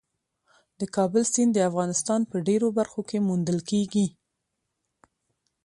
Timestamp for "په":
2.31-2.37